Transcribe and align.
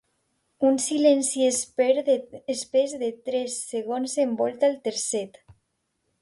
Un 0.69 0.77
silenci 0.85 1.43
espès 1.49 2.97
de 3.03 3.11
tres 3.29 3.59
segons 3.75 4.17
envolta 4.25 4.71
el 4.73 4.81
tercet. 4.89 5.41